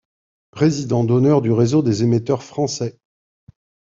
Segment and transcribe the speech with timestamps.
[0.49, 2.97] Président d'Honneur du Réseau des Emétteurs Français.